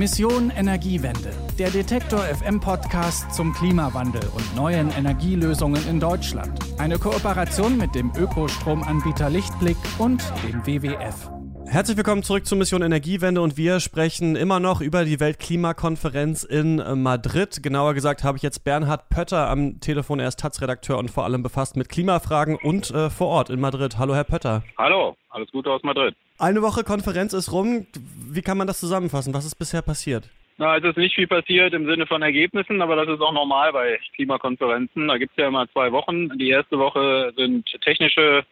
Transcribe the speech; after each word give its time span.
Mission 0.00 0.48
Energiewende. 0.48 1.30
Der 1.58 1.68
Detektor 1.68 2.20
FM 2.20 2.58
Podcast 2.58 3.34
zum 3.34 3.52
Klimawandel 3.52 4.22
und 4.34 4.56
neuen 4.56 4.90
Energielösungen 4.92 5.86
in 5.90 6.00
Deutschland. 6.00 6.58
Eine 6.78 6.98
Kooperation 6.98 7.76
mit 7.76 7.94
dem 7.94 8.10
Ökostromanbieter 8.16 9.28
Lichtblick 9.28 9.76
und 9.98 10.22
dem 10.42 10.66
WWF. 10.66 11.30
Herzlich 11.66 11.98
willkommen 11.98 12.22
zurück 12.22 12.46
zur 12.46 12.56
Mission 12.56 12.80
Energiewende 12.80 13.42
und 13.42 13.58
wir 13.58 13.78
sprechen 13.78 14.36
immer 14.36 14.58
noch 14.58 14.80
über 14.80 15.04
die 15.04 15.20
Weltklimakonferenz 15.20 16.44
in 16.44 16.76
Madrid. 17.02 17.62
Genauer 17.62 17.92
gesagt 17.92 18.24
habe 18.24 18.38
ich 18.38 18.42
jetzt 18.42 18.64
Bernhard 18.64 19.10
Pötter 19.10 19.50
am 19.50 19.80
Telefon. 19.80 20.18
Er 20.18 20.28
ist 20.28 20.40
Taz-Redakteur 20.40 20.96
und 20.96 21.10
vor 21.10 21.24
allem 21.24 21.42
befasst 21.42 21.76
mit 21.76 21.90
Klimafragen 21.90 22.56
und 22.56 22.90
äh, 22.90 23.10
vor 23.10 23.28
Ort 23.28 23.50
in 23.50 23.60
Madrid. 23.60 23.98
Hallo, 23.98 24.14
Herr 24.14 24.24
Pötter. 24.24 24.62
Hallo, 24.78 25.14
alles 25.28 25.50
Gute 25.52 25.70
aus 25.70 25.82
Madrid. 25.82 26.16
Eine 26.38 26.62
Woche 26.62 26.84
Konferenz 26.84 27.34
ist 27.34 27.52
rum. 27.52 27.86
Wie 28.32 28.42
kann 28.42 28.58
man 28.58 28.66
das 28.66 28.80
zusammenfassen? 28.80 29.34
Was 29.34 29.44
ist 29.44 29.56
bisher 29.56 29.82
passiert? 29.82 30.28
Na, 30.58 30.76
es 30.76 30.84
ist 30.84 30.98
nicht 30.98 31.14
viel 31.14 31.26
passiert 31.26 31.72
im 31.72 31.86
Sinne 31.86 32.06
von 32.06 32.22
Ergebnissen, 32.22 32.82
aber 32.82 32.94
das 32.94 33.08
ist 33.08 33.20
auch 33.20 33.32
normal 33.32 33.72
bei 33.72 33.98
Klimakonferenzen. 34.14 35.08
Da 35.08 35.16
gibt 35.16 35.32
es 35.32 35.38
ja 35.38 35.48
immer 35.48 35.66
zwei 35.72 35.90
Wochen. 35.90 36.28
Die 36.38 36.50
erste 36.50 36.78
Woche 36.78 37.32
sind 37.36 37.66
technische 37.80 38.44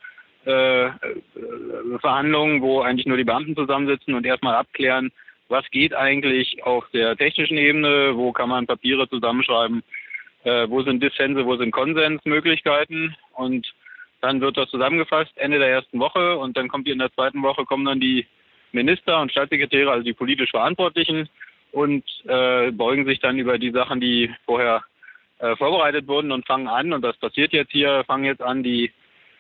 äh, 0.47 0.87
äh, 0.87 0.91
Verhandlungen, 2.01 2.63
wo 2.63 2.81
eigentlich 2.81 3.07
nur 3.07 3.19
die 3.19 3.25
Beamten 3.25 3.55
zusammensitzen 3.55 4.15
und 4.15 4.25
erstmal 4.25 4.55
abklären, 4.55 5.13
was 5.49 5.69
geht 5.71 5.95
eigentlich 5.95 6.65
auf 6.65 6.89
der 6.95 7.17
technischen 7.17 7.59
Ebene, 7.59 8.13
wo 8.15 8.33
kann 8.33 8.49
man 8.49 8.67
Papiere 8.67 9.09
zusammenschreiben, 9.09 9.83
äh, 10.45 10.67
wo 10.69 10.83
sind 10.83 11.03
Dissense, 11.03 11.45
wo 11.45 11.57
sind 11.57 11.73
Konsensmöglichkeiten 11.73 13.15
und 13.35 13.67
dann 14.23 14.41
wird 14.41 14.57
das 14.57 14.71
zusammengefasst 14.71 15.37
Ende 15.37 15.59
der 15.59 15.69
ersten 15.69 16.01
Woche 16.01 16.39
und 16.39 16.57
dann 16.57 16.69
kommt 16.69 16.89
in 16.89 16.99
der 16.99 17.13
zweiten 17.13 17.43
Woche 17.43 17.65
kommen 17.65 17.85
dann 17.85 18.01
die 18.01 18.27
Minister 18.73 19.21
und 19.21 19.31
Staatssekretäre, 19.31 19.91
also 19.91 20.05
die 20.05 20.13
politisch 20.13 20.51
Verantwortlichen 20.51 21.29
und 21.73 22.05
äh, 22.27 22.71
beugen 22.71 23.07
sich 23.07 23.21
dann 23.21 23.39
über 23.39 23.59
die 23.59 23.71
Sachen, 23.71 24.01
die 24.01 24.31
vorher 24.45 24.83
äh, 25.39 25.57
vorbereitet 25.57 26.07
wurden 26.07 26.33
und 26.33 26.47
fangen 26.47 26.69
an 26.69 26.93
und 26.93 27.03
das 27.03 27.17
passiert 27.17 27.53
jetzt 27.53 27.73
hier, 27.73 28.05
fangen 28.07 28.25
jetzt 28.25 28.43
an, 28.43 28.63
die 28.63 28.93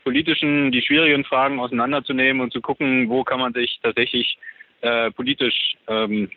politischen, 0.05 0.73
die 0.73 0.83
schwierigen 0.83 1.25
Fragen 1.25 1.61
auseinanderzunehmen 1.61 2.41
und 2.41 2.53
zu 2.53 2.61
gucken, 2.61 3.09
wo 3.09 3.25
kann 3.25 3.41
man 3.41 3.53
sich 3.53 3.79
tatsächlich 3.83 4.39
äh, 4.81 5.11
politisch 5.11 5.75
ähm, 5.87 6.31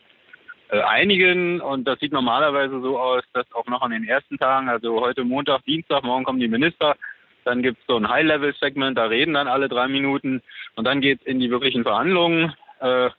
äh, 0.70 0.82
einigen. 0.82 1.62
Und 1.62 1.88
das 1.88 2.00
sieht 2.00 2.12
normalerweise 2.12 2.82
so 2.82 3.00
aus, 3.00 3.24
dass 3.34 3.46
auch 3.54 3.68
noch 3.68 3.82
an 3.82 3.92
den 3.92 4.04
ersten 4.04 4.38
Tagen, 4.38 4.70
also 4.70 5.00
heute 5.00 5.24
Montag, 5.24 5.64
Dienstag, 5.66 6.04
morgen 6.04 6.24
kommen 6.24 6.40
die 6.40 6.48
Minister, 6.48 6.96
dann 7.44 7.62
gibt 7.62 7.80
es 7.80 7.86
so 7.88 7.98
ein 7.98 8.08
High-Level-Segment, 8.08 8.98
da 8.98 9.06
reden 9.06 9.34
dann 9.34 9.48
alle 9.48 9.68
drei 9.68 9.88
Minuten 9.88 10.42
und 10.76 10.86
dann 10.86 11.02
geht 11.02 11.22
es 11.22 11.28
in 11.28 11.40
die 11.40 11.50
wirklichen 11.50 11.84
Verhandlungen. 11.84 12.54
Äh, 12.82 13.10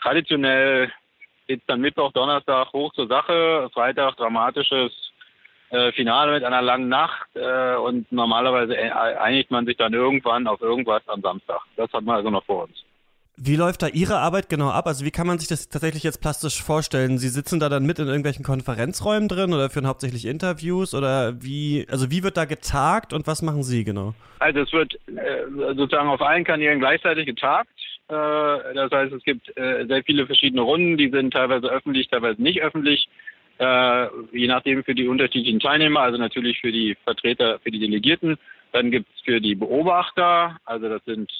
traditionell 0.00 0.90
geht 1.46 1.60
es 1.60 1.66
dann 1.66 1.80
Mittwoch, 1.80 2.12
Donnerstag 2.12 2.72
hoch 2.72 2.92
zur 2.94 3.08
Sache, 3.08 3.68
Freitag 3.72 4.16
dramatisches 4.16 4.92
äh, 5.70 5.92
Finale 5.92 6.32
mit 6.32 6.44
einer 6.44 6.62
langen 6.62 6.88
Nacht 6.88 7.28
äh, 7.34 7.76
und 7.76 8.10
normalerweise 8.12 8.76
äh, 8.76 8.90
einigt 8.90 9.50
man 9.50 9.66
sich 9.66 9.76
dann 9.76 9.92
irgendwann 9.92 10.46
auf 10.46 10.60
irgendwas 10.60 11.02
am 11.08 11.20
Samstag. 11.20 11.60
Das 11.76 11.92
hat 11.92 12.04
man 12.04 12.16
also 12.16 12.30
noch 12.30 12.44
vor 12.44 12.64
uns. 12.64 12.84
Wie 13.40 13.54
läuft 13.54 13.82
da 13.82 13.86
Ihre 13.86 14.18
Arbeit 14.18 14.48
genau 14.48 14.70
ab? 14.70 14.88
Also 14.88 15.04
wie 15.04 15.12
kann 15.12 15.26
man 15.28 15.38
sich 15.38 15.46
das 15.46 15.68
tatsächlich 15.68 16.02
jetzt 16.02 16.20
plastisch 16.20 16.60
vorstellen? 16.60 17.18
Sie 17.18 17.28
sitzen 17.28 17.60
da 17.60 17.68
dann 17.68 17.86
mit 17.86 18.00
in 18.00 18.08
irgendwelchen 18.08 18.44
Konferenzräumen 18.44 19.28
drin 19.28 19.52
oder 19.52 19.70
führen 19.70 19.86
hauptsächlich 19.86 20.26
Interviews 20.26 20.92
oder 20.92 21.40
wie, 21.40 21.86
also 21.88 22.10
wie 22.10 22.24
wird 22.24 22.36
da 22.36 22.46
getagt 22.46 23.12
und 23.12 23.28
was 23.28 23.42
machen 23.42 23.62
Sie 23.62 23.84
genau? 23.84 24.14
Also 24.40 24.60
es 24.60 24.72
wird 24.72 24.94
äh, 25.06 25.74
sozusagen 25.76 26.08
auf 26.08 26.20
allen 26.20 26.42
Kanälen 26.42 26.80
gleichzeitig 26.80 27.26
getagt. 27.26 27.70
Äh, 28.08 28.74
das 28.74 28.90
heißt, 28.90 29.12
es 29.12 29.22
gibt 29.22 29.56
äh, 29.56 29.86
sehr 29.86 30.02
viele 30.02 30.26
verschiedene 30.26 30.62
Runden, 30.62 30.96
die 30.96 31.10
sind 31.10 31.32
teilweise 31.32 31.68
öffentlich, 31.68 32.08
teilweise 32.08 32.42
nicht 32.42 32.62
öffentlich 32.62 33.08
äh, 33.58 34.06
je 34.32 34.46
nachdem 34.46 34.84
für 34.84 34.94
die 34.94 35.08
unterschiedlichen 35.08 35.60
Teilnehmer, 35.60 36.00
also 36.00 36.16
natürlich 36.16 36.60
für 36.60 36.72
die 36.72 36.96
Vertreter, 37.04 37.58
für 37.58 37.70
die 37.70 37.80
Delegierten. 37.80 38.38
Dann 38.72 38.90
gibt 38.90 39.08
es 39.14 39.22
für 39.22 39.40
die 39.40 39.54
Beobachter, 39.54 40.58
also 40.66 40.88
das 40.90 41.02
sind 41.06 41.32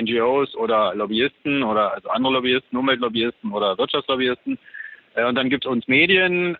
NGOs 0.00 0.54
oder 0.54 0.94
Lobbyisten 0.94 1.64
oder 1.64 1.92
also 1.92 2.08
andere 2.10 2.34
Lobbyisten, 2.34 2.78
Umweltlobbyisten 2.78 3.52
oder 3.52 3.76
Wirtschaftslobbyisten. 3.76 4.56
Und 5.16 5.34
dann 5.34 5.50
gibt 5.50 5.64
es 5.64 5.70
uns 5.70 5.88
Medien 5.88 6.56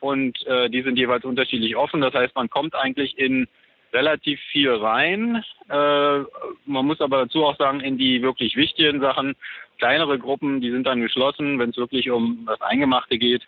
und 0.00 0.38
die 0.68 0.82
sind 0.82 0.98
jeweils 0.98 1.24
unterschiedlich 1.24 1.76
offen. 1.76 2.02
Das 2.02 2.12
heißt, 2.12 2.36
man 2.36 2.50
kommt 2.50 2.74
eigentlich 2.74 3.16
in 3.18 3.48
relativ 3.92 4.40
viel 4.50 4.70
rein. 4.70 5.44
Äh, 5.68 6.18
man 6.66 6.86
muss 6.86 7.00
aber 7.00 7.24
dazu 7.24 7.44
auch 7.44 7.56
sagen, 7.56 7.80
in 7.80 7.98
die 7.98 8.22
wirklich 8.22 8.56
wichtigen 8.56 9.00
Sachen, 9.00 9.34
kleinere 9.78 10.18
Gruppen, 10.18 10.60
die 10.60 10.70
sind 10.70 10.86
dann 10.86 11.00
geschlossen, 11.00 11.58
wenn 11.58 11.70
es 11.70 11.76
wirklich 11.76 12.10
um 12.10 12.44
das 12.46 12.60
Eingemachte 12.60 13.18
geht. 13.18 13.42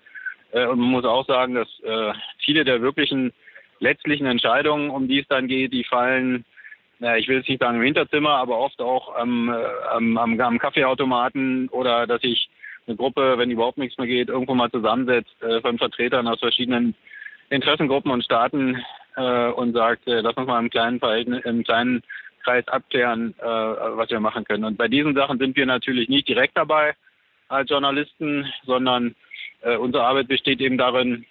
Äh, 0.53 0.67
und 0.67 0.79
man 0.79 0.91
muss 0.91 1.05
auch 1.05 1.27
sagen, 1.27 1.55
dass 1.55 1.69
äh, 1.81 2.13
viele 2.39 2.65
der 2.65 2.83
wirklichen 2.83 3.33
letztlichen 3.81 4.27
Entscheidungen, 4.27 4.91
um 4.91 5.09
die 5.09 5.21
es 5.21 5.29
dann 5.29 5.49
geht, 5.49 5.73
die 5.73 5.85
fallen, 5.85 6.45
na, 6.99 7.17
ich 7.17 7.29
will 7.29 7.39
jetzt 7.39 7.49
nicht 7.49 7.61
sagen 7.61 7.77
im 7.77 7.83
Hinterzimmer, 7.83 8.31
aber 8.31 8.59
oft 8.59 8.81
auch 8.81 9.15
am, 9.17 9.49
äh, 9.49 9.57
am, 9.93 10.17
am, 10.17 10.41
am 10.41 10.59
Kaffeeautomaten 10.59 11.69
oder 11.69 12.07
dass 12.07 12.23
sich 12.23 12.49
eine 12.87 12.97
Gruppe, 12.97 13.39
wenn 13.39 13.51
überhaupt 13.51 13.79
nichts 13.79 13.99
mehr 13.99 14.07
geht, 14.07 14.29
irgendwo 14.29 14.55
mal 14.55 14.71
zusammensetzt 14.71 15.43
äh, 15.43 15.61
von 15.61 15.79
Vertretern 15.79 16.29
aus 16.29 16.41
verschiedenen 16.41 16.95
Interessengruppen 17.51 18.11
und 18.11 18.25
Staaten 18.25 18.83
äh, 19.17 19.49
und 19.49 19.73
sagt, 19.73 20.07
äh, 20.07 20.21
lass 20.21 20.37
uns 20.37 20.47
mal 20.47 20.59
im 20.59 20.71
kleinen 20.71 20.99
Verhältnis, 20.99 21.45
im 21.45 21.65
kleinen 21.65 22.03
Kreis 22.43 22.67
abklären, 22.69 23.35
äh, 23.39 23.45
was 23.45 24.11
wir 24.11 24.21
machen 24.21 24.45
können. 24.45 24.65
Und 24.65 24.77
bei 24.77 24.89
diesen 24.89 25.15
Sachen 25.15 25.39
sind 25.39 25.57
wir 25.57 25.67
natürlich 25.67 26.09
nicht 26.09 26.29
direkt 26.29 26.57
dabei 26.57 26.95
als 27.49 27.71
Journalisten, 27.71 28.47
sondern 28.65 29.15
äh, 29.63 29.77
unsere 29.77 30.05
Arbeit 30.05 30.29
besteht 30.29 30.61
eben 30.61 30.79
darin, 30.79 31.25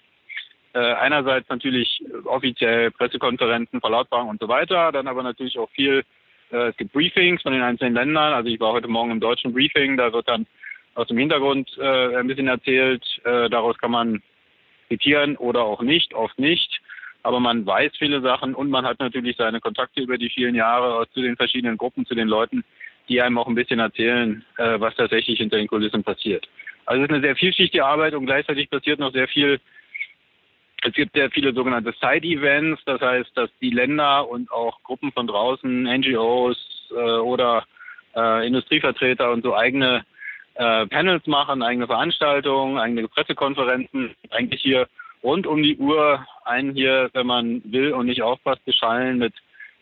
äh, 0.73 0.79
einerseits 0.79 1.47
natürlich 1.49 2.03
offiziell 2.25 2.89
Pressekonferenzen, 2.91 3.79
Verlautbarungen 3.79 4.31
und 4.31 4.41
so 4.41 4.47
weiter, 4.47 4.91
dann 4.91 5.07
aber 5.07 5.21
natürlich 5.21 5.57
auch 5.59 5.69
viel, 5.71 6.03
äh, 6.51 6.69
es 6.69 6.77
gibt 6.77 6.93
Briefings 6.93 7.43
von 7.43 7.53
den 7.53 7.61
einzelnen 7.61 7.93
Ländern. 7.93 8.33
Also 8.33 8.49
ich 8.49 8.59
war 8.59 8.73
heute 8.73 8.87
Morgen 8.87 9.11
im 9.11 9.19
deutschen 9.19 9.53
Briefing, 9.53 9.97
da 9.97 10.11
wird 10.11 10.27
dann 10.27 10.47
aus 10.95 11.07
dem 11.07 11.17
Hintergrund 11.17 11.69
äh, 11.77 12.15
ein 12.17 12.27
bisschen 12.27 12.47
erzählt. 12.47 13.03
Äh, 13.23 13.49
daraus 13.49 13.77
kann 13.77 13.91
man 13.91 14.23
zitieren 14.89 15.37
oder 15.37 15.63
auch 15.63 15.81
nicht, 15.81 16.13
oft 16.13 16.37
nicht. 16.39 16.81
Aber 17.23 17.39
man 17.39 17.65
weiß 17.65 17.93
viele 17.97 18.21
Sachen 18.21 18.53
und 18.53 18.69
man 18.69 18.85
hat 18.85 18.99
natürlich 18.99 19.37
seine 19.37 19.61
Kontakte 19.61 20.01
über 20.01 20.17
die 20.17 20.29
vielen 20.29 20.55
Jahre 20.55 21.07
zu 21.13 21.21
den 21.21 21.37
verschiedenen 21.37 21.77
Gruppen, 21.77 22.05
zu 22.05 22.15
den 22.15 22.27
Leuten, 22.27 22.63
die 23.07 23.21
einem 23.21 23.37
auch 23.37 23.47
ein 23.47 23.55
bisschen 23.55 23.79
erzählen, 23.79 24.43
äh, 24.57 24.79
was 24.79 24.95
tatsächlich 24.95 25.39
hinter 25.39 25.57
den 25.57 25.67
Kulissen 25.67 26.03
passiert. 26.03 26.47
Also 26.85 27.01
es 27.01 27.09
ist 27.09 27.13
eine 27.13 27.23
sehr 27.23 27.35
vielschichtige 27.35 27.85
Arbeit 27.85 28.13
und 28.13 28.25
gleichzeitig 28.25 28.69
passiert 28.69 28.99
noch 28.99 29.13
sehr 29.13 29.27
viel. 29.27 29.59
Es 30.83 30.93
gibt 30.93 31.13
sehr 31.15 31.31
viele 31.31 31.53
sogenannte 31.53 31.93
Side-Events, 32.01 32.81
das 32.85 32.99
heißt, 32.99 33.31
dass 33.35 33.49
die 33.61 33.69
Länder 33.69 34.27
und 34.27 34.51
auch 34.51 34.83
Gruppen 34.83 35.13
von 35.13 35.27
draußen, 35.27 35.83
NGOs 35.83 36.91
äh, 36.91 37.19
oder 37.19 37.63
äh, 38.15 38.45
Industrievertreter 38.45 39.31
und 39.31 39.43
so 39.43 39.55
eigene 39.55 40.03
äh, 40.55 40.85
Panels 40.87 41.25
machen, 41.25 41.63
eigene 41.63 41.87
Veranstaltungen, 41.87 42.77
eigene 42.77 43.07
Pressekonferenzen, 43.07 44.13
eigentlich 44.29 44.61
hier 44.61 44.87
rund 45.23 45.47
um 45.47 45.63
die 45.63 45.77
Uhr 45.77 46.25
einen 46.45 46.73
hier, 46.73 47.09
wenn 47.13 47.27
man 47.27 47.61
will 47.65 47.93
und 47.93 48.07
nicht 48.07 48.21
aufpasst, 48.21 48.63
beschallen 48.65 49.17
mit 49.17 49.33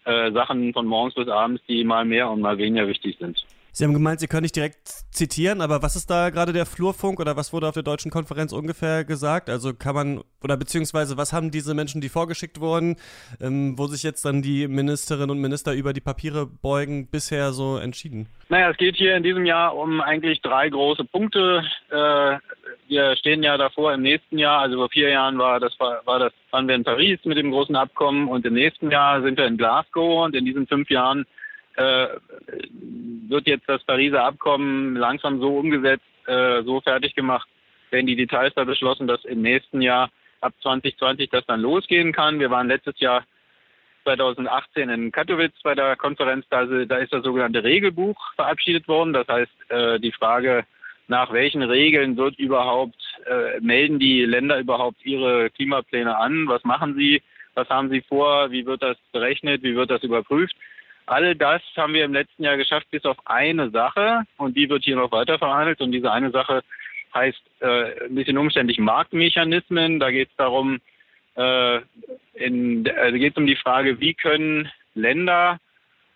äh, 0.06 0.32
Sachen 0.32 0.74
von 0.74 0.86
morgens 0.86 1.16
bis 1.16 1.28
abends, 1.28 1.62
die 1.68 1.84
mal 1.84 2.06
mehr 2.06 2.30
und 2.30 2.42
mal 2.42 2.58
weniger 2.58 2.88
wichtig 2.88 3.18
sind. 3.20 3.46
Sie 3.74 3.86
haben 3.86 3.94
gemeint, 3.94 4.20
Sie 4.20 4.28
können 4.28 4.42
nicht 4.44 4.56
direkt 4.56 4.86
zitieren, 5.12 5.62
aber 5.62 5.82
was 5.82 5.96
ist 5.96 6.10
da 6.10 6.30
gerade 6.30 6.52
der 6.52 6.66
Flurfunk 6.66 7.22
oder 7.22 7.38
was 7.38 7.54
wurde 7.54 7.70
auf 7.70 7.74
der 7.74 7.84
deutschen 7.84 8.12
Konferenz 8.12 8.52
ungefähr 8.52 9.06
gesagt? 9.06 9.50
Also 9.50 9.74
kann 9.74 9.96
man, 9.96 10.22
oder 10.44 10.58
beziehungsweise 10.58 11.16
was 11.16 11.32
haben 11.32 11.52
diese 11.52 11.74
Menschen, 11.74 12.02
die 12.02 12.10
vorgeschickt 12.10 12.60
wurden, 12.60 12.98
ähm, 13.40 13.78
wo 13.78 13.88
sich 13.88 14.04
jetzt 14.04 14.26
dann 14.26 14.42
die 14.42 14.68
Ministerinnen 14.68 15.30
und 15.30 15.40
Minister 15.40 15.74
über 15.74 15.94
die 15.94 16.02
Papiere 16.02 16.46
beugen, 16.46 17.08
bisher 17.10 17.54
so 17.54 17.78
entschieden? 17.78 18.28
Naja, 18.50 18.72
es 18.72 18.78
geht 18.78 18.98
hier 18.98 19.16
in 19.16 19.24
diesem 19.24 19.46
Jahr 19.46 19.78
um 19.78 20.02
eigentlich 20.02 20.42
drei 20.42 20.68
große 20.68 21.06
Punkte. 21.06 21.64
Äh, 21.90 22.40
wir 22.90 23.16
stehen 23.16 23.42
ja 23.42 23.58
davor 23.58 23.94
im 23.94 24.02
nächsten 24.02 24.38
Jahr, 24.38 24.60
also 24.60 24.76
vor 24.76 24.90
vier 24.90 25.10
Jahren 25.12 25.38
war 25.38 25.62
das, 25.62 25.80
war 25.80 26.20
das, 26.20 26.34
waren 26.52 26.68
wir 26.68 26.76
in 26.76 26.84
Paris 26.84 27.20
mit 27.24 27.38
dem 27.38 27.52
großen 27.52 27.78
Abkommen 27.78 28.28
und 28.28 28.46
im 28.46 28.54
nächsten 28.54 28.92
Jahr 28.92 29.22
sind 29.22 29.38
wir 29.38 29.46
in 29.46 29.58
Glasgow 29.58 30.26
und 30.26 30.36
in 30.36 30.44
diesen 30.44 30.68
fünf 30.68 30.90
Jahren 30.90 31.26
äh, 31.76 32.08
wird 33.28 33.48
jetzt 33.48 33.68
das 33.68 33.84
Pariser 33.84 34.24
Abkommen 34.24 34.96
langsam 34.96 35.40
so 35.40 35.58
umgesetzt, 35.58 36.04
äh, 36.28 36.64
so 36.64 36.82
fertig 36.82 37.16
gemacht, 37.16 37.48
werden 37.90 38.08
die 38.08 38.16
Details 38.16 38.54
da 38.56 38.64
beschlossen, 38.64 39.08
dass 39.08 39.24
im 39.26 39.42
nächsten 39.42 39.82
Jahr 39.82 40.10
ab 40.42 40.54
2020 40.62 41.30
das 41.30 41.46
dann 41.46 41.62
losgehen 41.62 42.12
kann. 42.14 42.40
Wir 42.40 42.50
waren 42.50 42.68
letztes 42.68 43.00
Jahr 43.00 43.24
2018 44.04 44.90
in 44.90 45.12
Katowice 45.12 45.52
bei 45.64 45.76
der 45.76 45.96
Konferenz, 45.96 46.46
da, 46.50 46.66
da 46.66 46.98
ist 46.98 47.14
das 47.14 47.24
sogenannte 47.24 47.64
Regelbuch 47.64 48.18
verabschiedet 48.36 48.88
worden. 48.88 49.14
Das 49.14 49.28
heißt, 49.28 49.52
äh, 49.70 50.00
die 50.00 50.12
Frage, 50.12 50.66
nach 51.08 51.32
welchen 51.32 51.62
Regeln 51.62 52.18
wird 52.18 52.40
überhaupt, 52.40 53.00
äh, 53.26 53.60
melden 53.60 54.00
die 54.00 54.26
Länder 54.26 54.60
überhaupt 54.60 55.06
ihre 55.06 55.50
Klimapläne 55.52 56.18
an? 56.18 56.48
Was 56.48 56.64
machen 56.64 56.96
sie? 56.96 57.22
Was 57.54 57.70
haben 57.70 57.90
sie 57.90 58.02
vor? 58.02 58.50
Wie 58.52 58.66
wird 58.66 58.82
das 58.82 58.98
berechnet? 59.12 59.62
Wie 59.62 59.76
wird 59.76 59.92
das 59.92 60.04
überprüft? 60.04 60.56
All 61.06 61.36
das 61.36 61.62
haben 61.76 61.94
wir 61.94 62.06
im 62.06 62.14
letzten 62.14 62.44
Jahr 62.44 62.58
geschafft, 62.58 62.88
bis 62.92 63.06
auf 63.06 63.18
eine 63.26 63.70
Sache. 63.70 64.24
Und 64.38 64.56
die 64.56 64.70
wird 64.70 64.84
hier 64.84 64.96
noch 64.96 65.12
weiter 65.12 65.38
verhandelt. 65.38 65.82
Und 65.82 65.92
diese 65.92 66.12
eine 66.12 66.32
Sache 66.32 66.62
heißt 67.14 67.42
äh, 67.60 68.06
ein 68.06 68.16
bisschen 68.16 68.38
umständlich 68.38 68.80
Marktmechanismen. 68.80 70.00
Da 70.00 70.12
geht 70.12 70.30
es 70.30 70.36
darum, 70.38 70.80
äh, 71.36 71.80
in, 72.34 72.90
also 72.98 73.18
geht 73.18 73.34
es 73.34 73.38
um 73.38 73.48
die 73.48 73.56
Frage, 73.56 74.00
wie 74.00 74.14
können 74.14 74.70
Länder, 74.96 75.60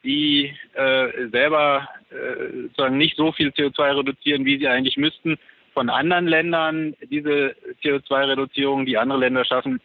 die 0.04 0.54
äh, 0.74 1.28
selber 1.32 1.90
äh, 2.12 2.62
sozusagen 2.64 2.98
nicht 2.98 3.18
so 3.18 3.32
viel 3.32 3.50
CO2 3.50 3.98
reduzieren, 3.98 4.46
wie 4.46 4.58
sie 4.58 4.68
eigentlich 4.68 4.98
müssten, 4.98 5.38
von 5.74 5.90
anderen 5.90 6.28
Ländern 6.28 6.96
diese 7.10 7.56
CO2-Reduzierung, 7.84 8.86
die 8.86 8.98
andere 8.98 9.20
Länder 9.20 9.44
schaffen, 9.44 9.82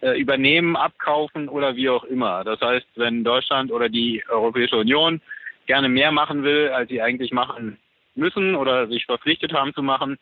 übernehmen, 0.00 0.76
abkaufen 0.76 1.48
oder 1.48 1.74
wie 1.74 1.88
auch 1.88 2.04
immer. 2.04 2.44
Das 2.44 2.60
heißt, 2.60 2.86
wenn 2.94 3.24
Deutschland 3.24 3.72
oder 3.72 3.88
die 3.88 4.22
Europäische 4.28 4.76
Union 4.76 5.20
gerne 5.66 5.88
mehr 5.88 6.12
machen 6.12 6.44
will, 6.44 6.68
als 6.68 6.88
sie 6.88 7.02
eigentlich 7.02 7.32
machen 7.32 7.78
müssen 8.14 8.54
oder 8.54 8.88
sich 8.88 9.06
verpflichtet 9.06 9.52
haben 9.52 9.74
zu 9.74 9.82
machen, 9.82 10.18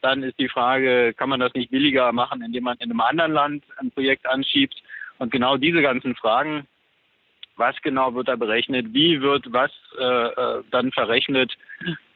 dann 0.00 0.22
ist 0.22 0.38
die 0.38 0.48
Frage, 0.48 1.14
kann 1.14 1.28
man 1.28 1.40
das 1.40 1.54
nicht 1.54 1.70
billiger 1.70 2.12
machen, 2.12 2.42
indem 2.42 2.64
man 2.64 2.76
in 2.78 2.90
einem 2.90 3.00
anderen 3.00 3.32
Land 3.32 3.64
ein 3.78 3.90
Projekt 3.90 4.26
anschiebt? 4.26 4.74
Und 5.18 5.32
genau 5.32 5.56
diese 5.56 5.82
ganzen 5.82 6.14
Fragen, 6.14 6.66
was 7.56 7.74
genau 7.82 8.14
wird 8.14 8.28
da 8.28 8.36
berechnet, 8.36 8.92
wie 8.92 9.20
wird 9.20 9.52
was 9.52 9.72
äh, 9.98 10.04
äh 10.04 10.62
dann 10.70 10.92
verrechnet 10.92 11.56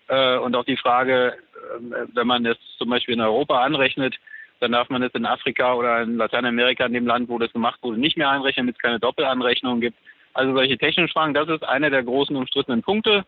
äh, 0.08 0.36
und 0.38 0.54
auch 0.54 0.64
die 0.64 0.76
Frage, 0.76 1.34
äh, 1.34 2.06
wenn 2.14 2.26
man 2.26 2.46
es 2.46 2.58
zum 2.78 2.90
Beispiel 2.90 3.14
in 3.14 3.20
Europa 3.20 3.60
anrechnet, 3.60 4.14
dann 4.62 4.72
darf 4.72 4.88
man 4.88 5.02
es 5.02 5.12
in 5.14 5.26
Afrika 5.26 5.74
oder 5.74 6.02
in 6.02 6.16
Lateinamerika, 6.16 6.86
in 6.86 6.92
dem 6.92 7.06
Land, 7.06 7.28
wo 7.28 7.38
das 7.38 7.52
gemacht 7.52 7.78
wurde, 7.82 7.98
nicht 7.98 8.16
mehr 8.16 8.30
einrechnen, 8.30 8.66
damit 8.66 8.76
es 8.76 8.82
keine 8.82 9.00
Doppelanrechnung 9.00 9.80
gibt. 9.80 9.98
Also 10.34 10.54
solche 10.54 10.78
technischen 10.78 11.12
Fragen, 11.12 11.34
das 11.34 11.48
ist 11.48 11.64
einer 11.64 11.90
der 11.90 12.02
großen 12.02 12.36
umstrittenen 12.36 12.82
Punkte. 12.82 13.24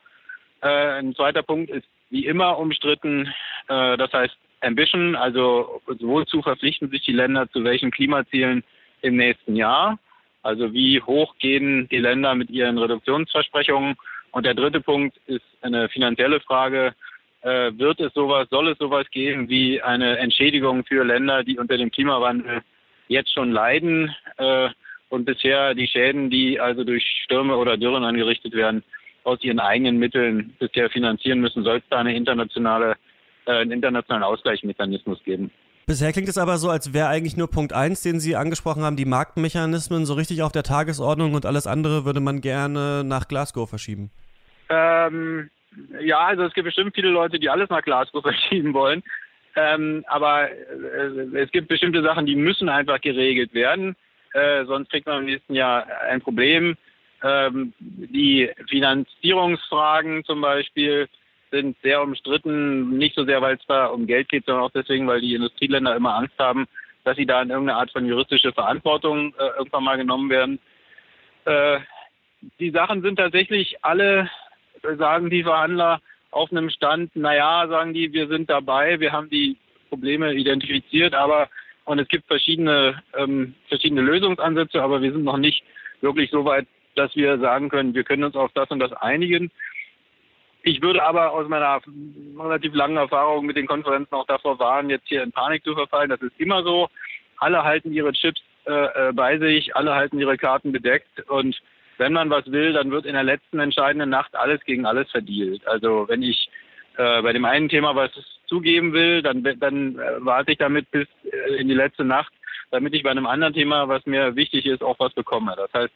Äh, 0.62 0.98
ein 0.98 1.14
zweiter 1.14 1.42
Punkt 1.42 1.70
ist 1.70 1.86
wie 2.10 2.26
immer 2.26 2.58
umstritten, 2.58 3.26
äh, 3.68 3.96
das 3.96 4.12
heißt 4.12 4.36
Ambition, 4.60 5.14
also 5.16 5.82
wozu 5.86 6.40
verpflichten 6.40 6.88
sich 6.88 7.02
die 7.02 7.12
Länder 7.12 7.50
zu 7.50 7.64
welchen 7.64 7.90
Klimazielen 7.90 8.64
im 9.02 9.16
nächsten 9.16 9.56
Jahr? 9.56 9.98
Also 10.42 10.72
wie 10.72 11.00
hoch 11.02 11.34
gehen 11.38 11.88
die 11.88 11.98
Länder 11.98 12.34
mit 12.34 12.50
ihren 12.50 12.78
Reduktionsversprechungen? 12.78 13.96
Und 14.30 14.46
der 14.46 14.54
dritte 14.54 14.80
Punkt 14.80 15.16
ist 15.26 15.44
eine 15.62 15.88
finanzielle 15.88 16.40
Frage. 16.40 16.94
Äh, 17.44 17.76
wird 17.76 18.00
es 18.00 18.14
sowas, 18.14 18.48
soll 18.50 18.68
es 18.68 18.78
sowas 18.78 19.06
geben 19.10 19.50
wie 19.50 19.82
eine 19.82 20.16
Entschädigung 20.16 20.82
für 20.86 21.04
Länder, 21.04 21.44
die 21.44 21.58
unter 21.58 21.76
dem 21.76 21.90
Klimawandel 21.90 22.62
jetzt 23.08 23.34
schon 23.34 23.52
leiden 23.52 24.14
äh, 24.38 24.70
und 25.10 25.26
bisher 25.26 25.74
die 25.74 25.86
Schäden, 25.86 26.30
die 26.30 26.58
also 26.58 26.84
durch 26.84 27.04
Stürme 27.24 27.54
oder 27.56 27.76
Dürren 27.76 28.02
angerichtet 28.02 28.54
werden, 28.54 28.82
aus 29.24 29.44
ihren 29.44 29.60
eigenen 29.60 29.98
Mitteln 29.98 30.54
bisher 30.58 30.88
finanzieren 30.88 31.40
müssen, 31.40 31.64
soll 31.64 31.76
es 31.76 31.82
da 31.90 31.98
eine 31.98 32.16
internationale, 32.16 32.96
äh, 33.44 33.52
einen 33.52 33.72
internationalen 33.72 34.24
Ausgleichsmechanismus 34.24 35.22
geben. 35.22 35.50
Bisher 35.84 36.12
klingt 36.12 36.30
es 36.30 36.38
aber 36.38 36.56
so, 36.56 36.70
als 36.70 36.94
wäre 36.94 37.08
eigentlich 37.08 37.36
nur 37.36 37.50
Punkt 37.50 37.74
1, 37.74 38.00
den 38.00 38.20
Sie 38.20 38.36
angesprochen 38.36 38.84
haben, 38.84 38.96
die 38.96 39.04
Marktmechanismen 39.04 40.06
so 40.06 40.14
richtig 40.14 40.40
auf 40.40 40.52
der 40.52 40.62
Tagesordnung 40.62 41.34
und 41.34 41.44
alles 41.44 41.66
andere 41.66 42.06
würde 42.06 42.20
man 42.20 42.40
gerne 42.40 43.04
nach 43.04 43.28
Glasgow 43.28 43.68
verschieben. 43.68 44.10
Ähm, 44.70 45.50
ja, 46.00 46.18
also 46.18 46.44
es 46.44 46.54
gibt 46.54 46.66
bestimmt 46.66 46.94
viele 46.94 47.08
Leute, 47.08 47.38
die 47.38 47.50
alles 47.50 47.70
nach 47.70 47.82
Glasgow 47.82 48.22
verschieben 48.22 48.74
wollen. 48.74 49.02
Ähm, 49.56 50.04
aber 50.08 50.50
äh, 50.50 51.38
es 51.38 51.50
gibt 51.52 51.68
bestimmte 51.68 52.02
Sachen, 52.02 52.26
die 52.26 52.36
müssen 52.36 52.68
einfach 52.68 53.00
geregelt 53.00 53.54
werden. 53.54 53.96
Äh, 54.32 54.64
sonst 54.64 54.90
kriegt 54.90 55.06
man 55.06 55.20
im 55.20 55.26
nächsten 55.26 55.54
Jahr 55.54 55.86
ein 56.08 56.20
Problem. 56.20 56.76
Ähm, 57.22 57.72
die 57.78 58.50
Finanzierungsfragen 58.68 60.24
zum 60.24 60.40
Beispiel 60.40 61.08
sind 61.52 61.76
sehr 61.82 62.02
umstritten, 62.02 62.98
nicht 62.98 63.14
so 63.14 63.24
sehr, 63.24 63.40
weil 63.40 63.54
es 63.54 63.66
da 63.68 63.86
um 63.86 64.06
Geld 64.06 64.28
geht, 64.28 64.44
sondern 64.44 64.64
auch 64.64 64.72
deswegen, 64.72 65.06
weil 65.06 65.20
die 65.20 65.34
Industrieländer 65.34 65.94
immer 65.94 66.16
Angst 66.16 66.36
haben, 66.38 66.66
dass 67.04 67.16
sie 67.16 67.26
da 67.26 67.42
in 67.42 67.50
irgendeine 67.50 67.78
Art 67.78 67.92
von 67.92 68.06
juristische 68.06 68.52
Verantwortung 68.52 69.34
äh, 69.38 69.58
irgendwann 69.58 69.84
mal 69.84 69.96
genommen 69.96 70.30
werden. 70.30 70.58
Äh, 71.44 71.78
die 72.58 72.70
Sachen 72.70 73.02
sind 73.02 73.16
tatsächlich 73.16 73.76
alle, 73.82 74.28
sagen 74.98 75.30
die 75.30 75.42
Verhandler, 75.42 76.00
auf 76.30 76.50
einem 76.50 76.68
Stand, 76.70 77.14
naja, 77.14 77.66
sagen 77.68 77.94
die, 77.94 78.12
wir 78.12 78.28
sind 78.28 78.50
dabei, 78.50 78.98
wir 78.98 79.12
haben 79.12 79.30
die 79.30 79.56
Probleme 79.88 80.34
identifiziert, 80.34 81.14
aber 81.14 81.48
und 81.84 81.98
es 81.98 82.08
gibt 82.08 82.26
verschiedene, 82.26 83.02
ähm, 83.16 83.54
verschiedene 83.68 84.00
Lösungsansätze, 84.00 84.82
aber 84.82 85.02
wir 85.02 85.12
sind 85.12 85.24
noch 85.24 85.36
nicht 85.36 85.62
wirklich 86.00 86.30
so 86.30 86.44
weit, 86.44 86.66
dass 86.94 87.14
wir 87.14 87.38
sagen 87.38 87.68
können, 87.68 87.94
wir 87.94 88.04
können 88.04 88.24
uns 88.24 88.36
auf 88.36 88.50
das 88.54 88.70
und 88.70 88.78
das 88.78 88.92
einigen. 88.94 89.50
Ich 90.62 90.80
würde 90.80 91.02
aber 91.02 91.32
aus 91.32 91.46
meiner 91.46 91.80
relativ 92.38 92.74
langen 92.74 92.96
Erfahrung 92.96 93.44
mit 93.44 93.56
den 93.56 93.66
Konferenzen 93.66 94.14
auch 94.14 94.26
davor 94.26 94.58
warnen, 94.58 94.88
jetzt 94.88 95.08
hier 95.08 95.22
in 95.22 95.32
Panik 95.32 95.62
zu 95.62 95.74
verfallen. 95.74 96.08
Das 96.08 96.22
ist 96.22 96.38
immer 96.38 96.62
so. 96.62 96.88
Alle 97.36 97.62
halten 97.62 97.92
ihre 97.92 98.12
Chips 98.12 98.40
äh, 98.66 99.08
äh 99.08 99.12
bei 99.12 99.38
sich, 99.38 99.76
alle 99.76 99.94
halten 99.94 100.18
ihre 100.18 100.38
Karten 100.38 100.72
bedeckt 100.72 101.28
und 101.28 101.60
wenn 101.98 102.12
man 102.12 102.30
was 102.30 102.50
will, 102.50 102.72
dann 102.72 102.90
wird 102.90 103.06
in 103.06 103.14
der 103.14 103.22
letzten 103.22 103.60
entscheidenden 103.60 104.10
Nacht 104.10 104.34
alles 104.34 104.62
gegen 104.64 104.86
alles 104.86 105.10
verdealt. 105.10 105.66
Also 105.66 106.06
wenn 106.08 106.22
ich 106.22 106.48
äh, 106.96 107.22
bei 107.22 107.32
dem 107.32 107.44
einen 107.44 107.68
Thema 107.68 107.94
was 107.94 108.10
zugeben 108.46 108.92
will, 108.92 109.22
dann, 109.22 109.42
dann 109.58 109.98
äh, 109.98 110.24
warte 110.24 110.52
ich 110.52 110.58
damit 110.58 110.90
bis 110.90 111.08
äh, 111.24 111.56
in 111.56 111.68
die 111.68 111.74
letzte 111.74 112.04
Nacht, 112.04 112.32
damit 112.70 112.94
ich 112.94 113.02
bei 113.02 113.10
einem 113.10 113.26
anderen 113.26 113.54
Thema, 113.54 113.88
was 113.88 114.04
mir 114.06 114.36
wichtig 114.36 114.66
ist, 114.66 114.82
auch 114.82 114.98
was 114.98 115.12
bekomme. 115.12 115.54
Das 115.56 115.72
heißt, 115.72 115.92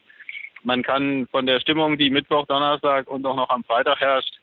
man 0.63 0.83
kann 0.83 1.29
von 1.31 1.47
der 1.47 1.61
Stimmung, 1.61 1.99
die 1.99 2.11
Mittwoch, 2.11 2.47
Donnerstag 2.47 3.09
und 3.09 3.25
auch 3.27 3.37
noch 3.37 3.51
am 3.51 3.65
Freitag 3.65 4.01
herrscht, 4.01 4.35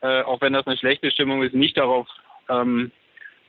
äh, 0.00 0.22
auch 0.22 0.40
wenn 0.40 0.52
das 0.52 0.66
eine 0.66 0.76
schlechte 0.76 1.10
Stimmung 1.10 1.42
ist, 1.42 1.54
nicht 1.54 1.76
darauf, 1.76 2.06
ähm, 2.48 2.90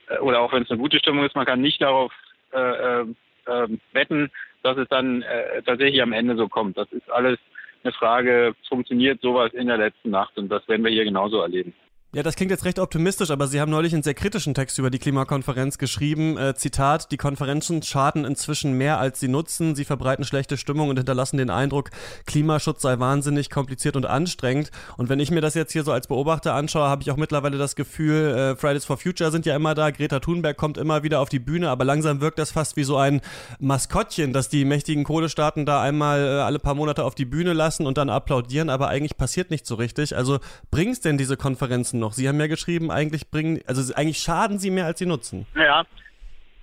äh, 0.08 0.18
oder 0.18 0.40
auch 0.40 0.52
wenn 0.52 0.62
es 0.62 0.70
eine 0.70 0.80
gute 0.80 0.98
Stimmung 0.98 1.24
ist, 1.24 1.36
man 1.36 1.46
kann 1.46 1.60
nicht 1.60 1.82
darauf 1.82 2.12
äh, 2.52 3.00
äh, 3.00 3.06
ähm, 3.48 3.80
wetten, 3.92 4.30
dass 4.66 4.76
es 4.76 4.88
dann 4.88 5.22
äh, 5.22 5.62
tatsächlich 5.62 6.02
am 6.02 6.12
Ende 6.12 6.36
so 6.36 6.48
kommt. 6.48 6.76
Das 6.76 6.90
ist 6.92 7.08
alles 7.10 7.38
eine 7.84 7.92
Frage, 7.92 8.54
funktioniert 8.68 9.20
sowas 9.20 9.52
in 9.54 9.68
der 9.68 9.78
letzten 9.78 10.10
Nacht 10.10 10.36
und 10.36 10.48
das 10.48 10.66
werden 10.68 10.84
wir 10.84 10.90
hier 10.90 11.04
genauso 11.04 11.40
erleben. 11.40 11.72
Ja, 12.16 12.22
das 12.22 12.34
klingt 12.34 12.50
jetzt 12.50 12.64
recht 12.64 12.78
optimistisch, 12.78 13.30
aber 13.30 13.46
Sie 13.46 13.60
haben 13.60 13.70
neulich 13.70 13.92
einen 13.92 14.02
sehr 14.02 14.14
kritischen 14.14 14.54
Text 14.54 14.78
über 14.78 14.88
die 14.88 14.98
Klimakonferenz 14.98 15.76
geschrieben. 15.76 16.38
Äh, 16.38 16.54
Zitat, 16.54 17.12
die 17.12 17.18
Konferenzen 17.18 17.82
schaden 17.82 18.24
inzwischen 18.24 18.72
mehr, 18.72 18.98
als 18.98 19.20
sie 19.20 19.28
nutzen. 19.28 19.76
Sie 19.76 19.84
verbreiten 19.84 20.24
schlechte 20.24 20.56
Stimmung 20.56 20.88
und 20.88 20.96
hinterlassen 20.96 21.36
den 21.36 21.50
Eindruck, 21.50 21.90
Klimaschutz 22.24 22.80
sei 22.80 22.98
wahnsinnig 22.98 23.50
kompliziert 23.50 23.96
und 23.96 24.06
anstrengend. 24.06 24.70
Und 24.96 25.10
wenn 25.10 25.20
ich 25.20 25.30
mir 25.30 25.42
das 25.42 25.52
jetzt 25.52 25.72
hier 25.72 25.84
so 25.84 25.92
als 25.92 26.06
Beobachter 26.06 26.54
anschaue, 26.54 26.88
habe 26.88 27.02
ich 27.02 27.10
auch 27.10 27.18
mittlerweile 27.18 27.58
das 27.58 27.76
Gefühl, 27.76 28.34
äh, 28.34 28.56
Fridays 28.56 28.86
for 28.86 28.96
Future 28.96 29.30
sind 29.30 29.44
ja 29.44 29.54
immer 29.54 29.74
da, 29.74 29.90
Greta 29.90 30.18
Thunberg 30.18 30.56
kommt 30.56 30.78
immer 30.78 31.02
wieder 31.02 31.20
auf 31.20 31.28
die 31.28 31.38
Bühne, 31.38 31.68
aber 31.68 31.84
langsam 31.84 32.22
wirkt 32.22 32.38
das 32.38 32.50
fast 32.50 32.78
wie 32.78 32.84
so 32.84 32.96
ein 32.96 33.20
Maskottchen, 33.58 34.32
dass 34.32 34.48
die 34.48 34.64
mächtigen 34.64 35.04
Kohlestaaten 35.04 35.66
da 35.66 35.82
einmal 35.82 36.20
äh, 36.20 36.40
alle 36.40 36.60
paar 36.60 36.76
Monate 36.76 37.04
auf 37.04 37.14
die 37.14 37.26
Bühne 37.26 37.52
lassen 37.52 37.86
und 37.86 37.98
dann 37.98 38.08
applaudieren, 38.08 38.70
aber 38.70 38.88
eigentlich 38.88 39.18
passiert 39.18 39.50
nicht 39.50 39.66
so 39.66 39.74
richtig. 39.74 40.16
Also 40.16 40.38
bringt 40.70 40.94
es 40.94 41.00
denn 41.00 41.18
diese 41.18 41.36
Konferenzen 41.36 42.00
noch? 42.00 42.05
Noch. 42.06 42.12
Sie 42.12 42.28
haben 42.28 42.40
ja 42.40 42.46
geschrieben, 42.46 42.90
eigentlich 42.90 43.30
bringen, 43.30 43.60
also 43.66 43.94
eigentlich 43.94 44.18
schaden 44.18 44.58
sie 44.58 44.70
mehr, 44.70 44.86
als 44.86 44.98
sie 44.98 45.06
nutzen. 45.06 45.46
Ja, 45.54 45.84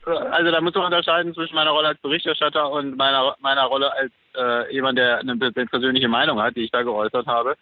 also 0.06 0.52
da 0.52 0.62
muss 0.62 0.74
man 0.74 0.86
unterscheiden 0.86 1.34
zwischen 1.34 1.56
meiner 1.56 1.72
Rolle 1.72 1.90
als 1.90 2.02
Berichterstatter 2.02 2.70
und 2.72 2.98
meiner, 2.98 3.36
meiner 3.42 3.64
Rolle 3.64 3.94
als 3.94 4.12
äh, 4.36 4.74
jemand, 4.74 4.98
der 4.98 5.20
eine, 5.20 5.38
persönliche 5.38 6.08
Meinung 6.08 6.42
hat, 6.42 6.56
die 6.56 6.64
ich 6.64 6.72
da 6.72 6.82
geäußert 6.82 7.28
habe. 7.28 7.56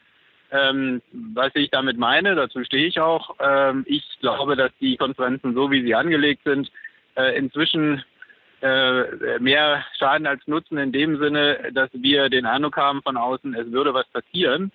Ähm, 0.51 1.01
was 1.11 1.51
ich 1.55 1.69
damit 1.69 1.97
meine, 1.97 2.35
dazu 2.35 2.63
stehe 2.63 2.87
ich 2.87 2.99
auch. 2.99 3.35
Ähm, 3.39 3.83
ich 3.87 4.03
glaube, 4.19 4.55
dass 4.55 4.71
die 4.81 4.97
Konferenzen, 4.97 5.53
so 5.53 5.71
wie 5.71 5.81
sie 5.81 5.95
angelegt 5.95 6.41
sind, 6.43 6.71
äh, 7.15 7.37
inzwischen 7.37 8.03
äh, 8.61 9.39
mehr 9.39 9.83
Schaden 9.97 10.27
als 10.27 10.45
Nutzen 10.47 10.77
in 10.77 10.91
dem 10.91 11.19
Sinne, 11.19 11.71
dass 11.73 11.89
wir 11.93 12.29
den 12.29 12.45
Eindruck 12.45 12.77
haben 12.77 13.01
von 13.01 13.17
außen, 13.17 13.55
es 13.55 13.71
würde 13.71 13.93
was 13.93 14.07
passieren 14.07 14.71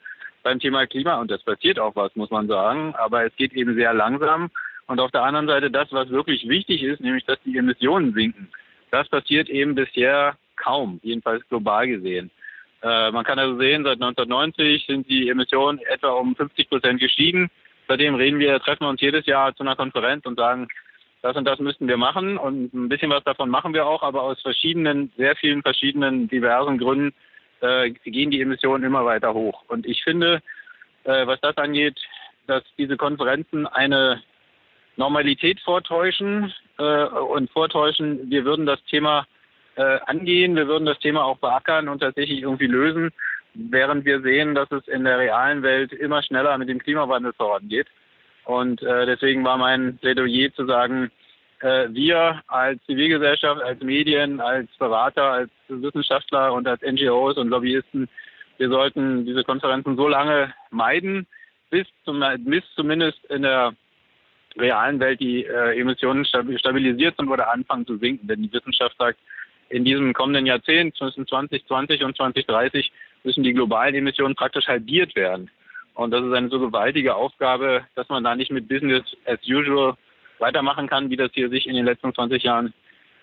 beim 0.47 0.61
Thema 0.61 0.87
Klima 0.87 1.17
und 1.21 1.29
das 1.29 1.43
passiert 1.43 1.81
auch 1.81 1.97
was, 1.97 2.15
muss 2.15 2.31
man 2.31 2.47
sagen, 2.47 2.95
aber 2.95 3.26
es 3.26 3.35
geht 3.35 3.53
eben 3.53 3.75
sehr 3.75 3.93
langsam. 3.93 4.49
Und 4.87 5.00
auf 5.00 5.11
der 5.11 5.25
anderen 5.25 5.49
Seite 5.49 5.73
das, 5.73 5.91
was 5.91 6.09
wirklich 6.11 6.49
wichtig 6.49 6.85
ist, 6.85 7.00
nämlich 7.00 7.25
dass 7.25 7.43
die 7.45 7.57
Emissionen 7.57 8.15
sinken. 8.15 8.49
Das 8.93 9.09
passiert 9.09 9.49
eben 9.49 9.75
bisher 9.75 10.37
kaum, 10.55 11.00
jedenfalls 11.03 11.43
global 11.49 11.88
gesehen. 11.88 12.31
Äh, 12.81 13.11
man 13.11 13.25
kann 13.25 13.41
also 13.41 13.59
sehen, 13.59 13.83
seit 13.83 14.00
1990 14.00 14.87
sind 14.87 15.11
die 15.11 15.29
Emissionen 15.29 15.81
etwa 15.81 16.11
um 16.11 16.37
50 16.37 16.69
Prozent 16.69 17.00
gestiegen. 17.00 17.50
Seitdem 17.88 18.15
reden 18.15 18.38
wir, 18.38 18.61
treffen 18.61 18.85
wir 18.85 18.91
uns 18.91 19.00
jedes 19.00 19.26
Jahr 19.26 19.53
zu 19.57 19.65
einer 19.65 19.75
Konferenz 19.75 20.26
und 20.26 20.38
sagen, 20.38 20.69
das 21.23 21.35
und 21.35 21.45
das 21.45 21.59
müssten 21.59 21.88
wir 21.88 21.97
machen 21.97 22.38
und 22.38 22.73
ein 22.73 22.88
bisschen 22.88 23.11
was 23.11 23.25
davon 23.25 23.50
machen 23.50 23.75
wir 23.75 23.85
auch, 23.85 24.05
aber 24.05 24.23
aus 24.23 24.41
verschiedenen, 24.43 25.11
sehr 25.17 25.35
vielen 25.35 25.62
verschiedenen 25.62 26.29
diversen 26.29 26.79
Gründen 26.79 27.15
äh, 27.61 27.91
gehen 27.91 28.31
die 28.31 28.41
Emissionen 28.41 28.85
immer 28.85 29.05
weiter 29.05 29.35
hoch. 29.35 29.65
Und 29.69 29.87
ich 29.87 30.03
finde, 30.05 30.43
äh, 31.05 31.27
was 31.27 31.41
das 31.41 31.57
angeht, 31.57 31.99
dass 32.47 32.63
diese 32.79 32.97
Konferenzen 32.97 33.67
eine 33.67 34.23
Normalität 34.97 35.61
vortäuschen 35.61 36.53
äh, 36.79 37.05
und 37.05 37.51
vortäuschen, 37.51 38.31
wir 38.31 38.45
würden 38.45 38.67
das 38.67 38.83
Thema 38.85 39.27
äh, 39.77 39.99
angehen, 40.07 40.57
wir 40.57 40.69
würden 40.69 40.87
das 40.87 40.99
Thema 40.99 41.25
auch 41.25 41.39
beackern 41.39 41.89
und 41.89 42.01
tatsächlich 42.01 42.43
irgendwie 42.43 42.67
lösen, 42.67 43.11
während 43.55 44.05
wir 44.05 44.21
sehen, 44.23 44.55
dass 44.55 44.71
es 44.71 44.87
in 44.89 45.05
der 45.05 45.19
realen 45.19 45.63
Welt 45.63 45.93
immer 45.93 46.23
schneller 46.23 46.57
mit 46.59 46.69
dem 46.69 46.79
Klimawandel 46.79 47.33
vorangeht. 47.35 47.89
Und 48.45 48.83
äh, 48.83 49.07
deswegen 49.07 49.45
war 49.45 49.59
mein 49.59 49.99
Plädoyer 49.99 50.53
zu 50.55 50.67
sagen, 50.67 51.11
wir 51.61 52.43
als 52.49 52.85
Zivilgesellschaft, 52.85 53.63
als 53.63 53.83
Medien, 53.83 54.41
als 54.41 54.69
Berater, 54.79 55.23
als 55.23 55.51
Wissenschaftler 55.69 56.53
und 56.53 56.69
als 56.69 56.83
NGOs 56.83 57.37
und 57.39 57.49
Lobbyisten, 57.49 58.09
wir 58.59 58.69
sollten 58.69 59.25
diese 59.27 59.45
Konferenzen 59.45 59.97
so 59.97 60.09
lange 60.09 60.53
meiden, 60.71 61.27
bis, 61.71 61.87
zum, 62.05 62.23
bis 62.39 62.63
zumindest 62.75 63.25
in 63.27 63.43
der 63.43 63.75
realen 64.57 65.01
Welt 65.01 65.21
die 65.21 65.45
äh, 65.45 65.79
Emissionen 65.79 66.25
stabilisiert 66.25 67.17
sind 67.17 67.29
oder 67.29 67.53
anfangen 67.53 67.87
zu 67.87 67.99
sinken. 67.99 68.27
Denn 68.29 68.43
die 68.43 68.53
Wissenschaft 68.53 68.97
sagt, 68.99 69.19
in 69.69 69.85
diesem 69.85 70.13
kommenden 70.13 70.47
Jahrzehnt 70.47 70.97
zwischen 70.97 71.27
2020 71.27 72.05
und 72.05 72.17
2030 72.17 72.93
müssen 73.25 73.43
die 73.43 73.53
globalen 73.53 73.95
Emissionen 73.95 74.35
praktisch 74.35 74.69
halbiert 74.69 75.15
werden. 75.17 75.51
Und 75.95 76.11
das 76.11 76.25
ist 76.25 76.33
eine 76.33 76.49
so 76.49 76.61
gewaltige 76.61 77.15
Aufgabe, 77.15 77.85
dass 77.95 78.09
man 78.09 78.23
da 78.23 78.35
nicht 78.37 78.51
mit 78.51 78.69
Business 78.69 79.03
as 79.25 79.41
usual 79.47 79.95
weitermachen 80.38 80.88
kann, 80.88 81.11
wie 81.11 81.16
das 81.16 81.31
hier 81.33 81.49
sich 81.49 81.66
in 81.66 81.76
den 81.76 81.85
letzten 81.85 82.14
20 82.14 82.43
Jahren 82.43 82.73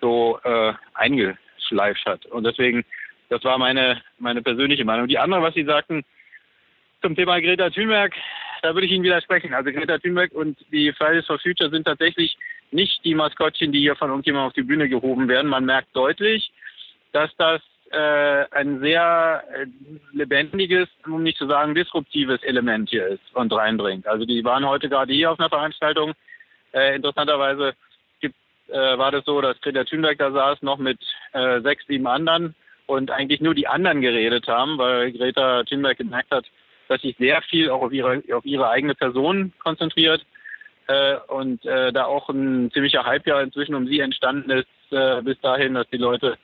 so 0.01 0.39
äh, 0.43 0.73
eingeschleift 0.93 2.05
hat. 2.05 2.25
Und 2.27 2.45
deswegen, 2.45 2.83
das 3.29 3.43
war 3.43 3.57
meine, 3.57 4.01
meine 4.19 4.41
persönliche 4.41 4.85
Meinung. 4.85 5.07
Die 5.07 5.17
andere, 5.17 5.41
was 5.41 5.53
Sie 5.53 5.63
sagten 5.63 6.03
zum 7.01 7.15
Thema 7.15 7.39
Greta 7.39 7.69
Thunberg, 7.69 8.13
da 8.61 8.73
würde 8.73 8.87
ich 8.87 8.93
Ihnen 8.93 9.03
widersprechen. 9.03 9.53
Also 9.53 9.71
Greta 9.71 9.97
Thunberg 9.97 10.31
und 10.33 10.57
die 10.71 10.91
Fridays 10.93 11.25
for 11.25 11.39
Future 11.39 11.69
sind 11.69 11.85
tatsächlich 11.85 12.37
nicht 12.71 13.03
die 13.05 13.15
Maskottchen, 13.15 13.71
die 13.71 13.79
hier 13.79 13.95
von 13.95 14.09
irgendjemandem 14.09 14.47
auf 14.47 14.53
die 14.53 14.63
Bühne 14.63 14.89
gehoben 14.89 15.27
werden. 15.27 15.49
Man 15.49 15.65
merkt 15.65 15.95
deutlich, 15.95 16.51
dass 17.11 17.29
das 17.37 17.61
äh, 17.91 18.45
ein 18.51 18.79
sehr 18.79 19.43
äh, 19.53 19.65
lebendiges, 20.11 20.89
um 21.05 21.23
nicht 21.23 21.37
zu 21.37 21.47
sagen 21.47 21.75
disruptives 21.75 22.41
Element 22.43 22.89
hier 22.89 23.07
ist 23.07 23.21
und 23.33 23.53
reinbringt. 23.53 24.07
Also 24.07 24.25
die 24.25 24.43
waren 24.43 24.65
heute 24.65 24.89
gerade 24.89 25.13
hier 25.13 25.31
auf 25.31 25.39
einer 25.39 25.49
Veranstaltung. 25.49 26.13
Äh, 26.73 26.95
interessanterweise 26.95 27.73
gibt, 28.19 28.35
äh, 28.67 28.97
war 28.97 29.11
das 29.11 29.25
so, 29.25 29.41
dass 29.41 29.59
Greta 29.61 29.83
Thunberg 29.83 30.17
da 30.17 30.31
saß, 30.31 30.61
noch 30.61 30.77
mit 30.77 30.99
äh, 31.33 31.61
sechs, 31.61 31.85
sieben 31.87 32.07
anderen 32.07 32.55
und 32.87 33.11
eigentlich 33.11 33.41
nur 33.41 33.55
die 33.55 33.67
anderen 33.67 34.01
geredet 34.01 34.47
haben, 34.47 34.77
weil 34.77 35.11
Greta 35.11 35.63
Thunberg 35.63 35.97
gemerkt 35.97 36.31
hat, 36.31 36.45
dass 36.87 37.01
sich 37.01 37.15
sehr 37.17 37.41
viel 37.43 37.69
auch 37.69 37.81
auf 37.81 37.93
ihre, 37.93 38.23
auf 38.33 38.45
ihre 38.45 38.69
eigene 38.69 38.95
Person 38.95 39.53
konzentriert 39.63 40.25
äh, 40.87 41.15
und 41.27 41.65
äh, 41.65 41.93
da 41.93 42.05
auch 42.05 42.29
ein 42.29 42.71
ziemlicher 42.71 43.05
ja 43.25 43.41
inzwischen 43.41 43.75
um 43.75 43.87
sie 43.87 43.99
entstanden 43.99 44.51
ist, 44.51 44.67
äh, 44.91 45.21
bis 45.21 45.39
dahin, 45.41 45.75
dass 45.75 45.89
die 45.89 45.97
Leute 45.97 46.37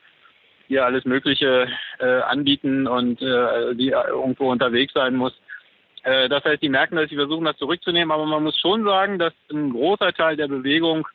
hier 0.68 0.84
alles 0.84 1.04
Mögliche 1.04 1.68
äh, 1.98 2.20
anbieten 2.20 2.86
und 2.86 3.20
äh, 3.20 3.74
die 3.74 3.88
irgendwo 3.88 4.50
unterwegs 4.50 4.92
sein 4.94 5.16
muss. 5.16 5.32
Äh, 6.02 6.28
das 6.28 6.44
heißt, 6.44 6.62
die 6.62 6.68
merken, 6.68 6.96
dass 6.96 7.10
sie 7.10 7.16
versuchen, 7.16 7.44
das 7.44 7.56
zurückzunehmen, 7.56 8.10
aber 8.10 8.26
man 8.26 8.42
muss 8.42 8.58
schon 8.58 8.84
sagen, 8.84 9.18
dass 9.18 9.32
ein 9.50 9.70
großer 9.70 10.12
Teil 10.12 10.36
der 10.36 10.48
Bewegung, 10.48 11.06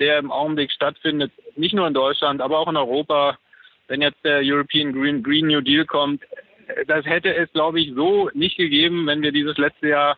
der 0.00 0.18
im 0.18 0.32
Augenblick 0.32 0.72
stattfindet, 0.72 1.32
nicht 1.56 1.74
nur 1.74 1.86
in 1.86 1.94
Deutschland, 1.94 2.40
aber 2.40 2.58
auch 2.58 2.68
in 2.68 2.76
Europa, 2.76 3.38
wenn 3.88 4.02
jetzt 4.02 4.24
der 4.24 4.40
European 4.42 4.92
Green, 4.92 5.22
Green 5.22 5.46
New 5.46 5.60
Deal 5.60 5.84
kommt, 5.84 6.22
das 6.86 7.04
hätte 7.04 7.34
es, 7.34 7.52
glaube 7.52 7.80
ich, 7.80 7.92
so 7.94 8.30
nicht 8.32 8.56
gegeben, 8.56 9.06
wenn 9.06 9.22
wir 9.22 9.32
dieses 9.32 9.56
letzte 9.58 9.88
Jahr 9.88 10.16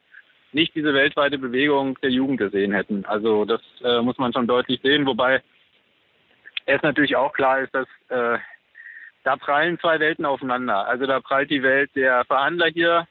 nicht 0.52 0.74
diese 0.74 0.94
weltweite 0.94 1.38
Bewegung 1.38 1.98
der 2.02 2.10
Jugend 2.10 2.38
gesehen 2.38 2.72
hätten. 2.72 3.04
Also 3.04 3.44
das 3.44 3.60
äh, 3.84 4.00
muss 4.00 4.16
man 4.16 4.32
schon 4.32 4.46
deutlich 4.46 4.80
sehen, 4.82 5.04
wobei 5.04 5.42
es 6.66 6.82
natürlich 6.82 7.16
auch 7.16 7.32
klar 7.32 7.60
ist, 7.60 7.74
dass 7.74 7.88
äh, 8.08 8.38
da 9.24 9.36
prallen 9.36 9.78
zwei 9.80 9.98
Welten 9.98 10.24
aufeinander. 10.24 10.86
Also 10.86 11.06
da 11.06 11.20
prallt 11.20 11.50
die 11.50 11.62
Welt 11.62 11.90
der 11.94 12.24
Verhandler 12.24 12.68
hier, 12.68 13.06